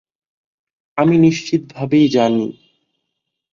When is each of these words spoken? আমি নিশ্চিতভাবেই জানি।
আমি 0.97 1.15
নিশ্চিতভাবেই 1.17 2.05
জানি। 2.07 2.47